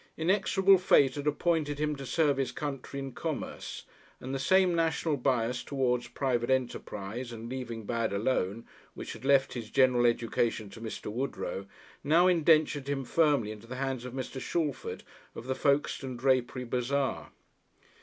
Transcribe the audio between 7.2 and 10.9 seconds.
and leaving bad alone, which entrusted his general education to